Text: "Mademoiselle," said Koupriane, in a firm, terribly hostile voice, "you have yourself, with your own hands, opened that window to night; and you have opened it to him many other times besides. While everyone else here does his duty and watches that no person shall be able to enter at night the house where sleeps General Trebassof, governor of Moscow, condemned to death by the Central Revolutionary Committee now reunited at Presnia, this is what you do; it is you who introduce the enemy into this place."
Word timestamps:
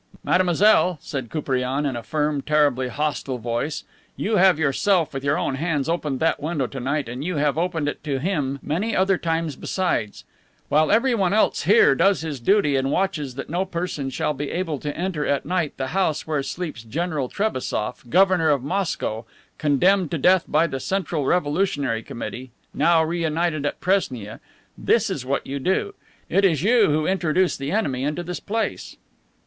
"Mademoiselle," 0.23 0.97
said 0.99 1.29
Koupriane, 1.29 1.85
in 1.85 1.95
a 1.95 2.01
firm, 2.01 2.41
terribly 2.41 2.87
hostile 2.87 3.37
voice, 3.37 3.83
"you 4.17 4.37
have 4.37 4.57
yourself, 4.57 5.13
with 5.13 5.23
your 5.23 5.37
own 5.37 5.53
hands, 5.53 5.87
opened 5.87 6.19
that 6.19 6.39
window 6.41 6.65
to 6.65 6.79
night; 6.79 7.07
and 7.07 7.23
you 7.23 7.35
have 7.35 7.55
opened 7.55 7.87
it 7.87 8.03
to 8.03 8.17
him 8.17 8.57
many 8.63 8.95
other 8.95 9.15
times 9.19 9.55
besides. 9.55 10.23
While 10.69 10.89
everyone 10.91 11.33
else 11.35 11.65
here 11.65 11.93
does 11.93 12.21
his 12.21 12.39
duty 12.39 12.75
and 12.75 12.89
watches 12.89 13.35
that 13.35 13.47
no 13.47 13.63
person 13.63 14.09
shall 14.09 14.33
be 14.33 14.49
able 14.49 14.79
to 14.79 14.97
enter 14.97 15.23
at 15.27 15.45
night 15.45 15.77
the 15.77 15.89
house 15.89 16.25
where 16.25 16.41
sleeps 16.41 16.81
General 16.81 17.29
Trebassof, 17.29 18.09
governor 18.09 18.49
of 18.49 18.63
Moscow, 18.63 19.25
condemned 19.59 20.09
to 20.09 20.17
death 20.17 20.45
by 20.47 20.65
the 20.65 20.79
Central 20.79 21.27
Revolutionary 21.27 22.01
Committee 22.01 22.49
now 22.73 23.03
reunited 23.03 23.67
at 23.67 23.79
Presnia, 23.79 24.39
this 24.75 25.11
is 25.11 25.27
what 25.27 25.45
you 25.45 25.59
do; 25.59 25.93
it 26.27 26.43
is 26.43 26.63
you 26.63 26.89
who 26.89 27.05
introduce 27.05 27.55
the 27.55 27.71
enemy 27.71 28.01
into 28.03 28.23
this 28.23 28.39
place." 28.39 28.97